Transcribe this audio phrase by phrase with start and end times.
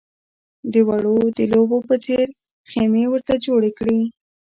[0.71, 2.27] د وړو د لوبو په څېر
[2.69, 4.01] خېمې ورته جوړې کړې.